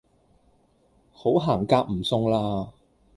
[1.11, 2.73] 好行夾唔送啦